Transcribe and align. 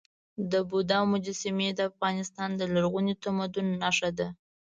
د 0.51 0.53
بودا 0.69 0.99
مجسمې 1.13 1.69
د 1.73 1.79
افغانستان 1.91 2.49
د 2.55 2.61
لرغوني 2.73 3.13
تمدن 3.23 3.67
نښه 3.81 4.09
ده. 4.17 4.27